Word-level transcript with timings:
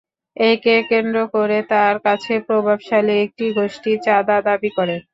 একে 0.37 0.75
কেন্দ্র 0.89 1.17
করে 1.35 1.57
তাঁর 1.71 1.95
কাছে 2.05 2.33
প্রভাবশালী 2.47 3.15
একটি 3.25 3.45
গোষ্ঠী 3.57 3.91
চাঁদা 4.05 4.37
দাবি 4.47 4.69
করে। 4.77 4.95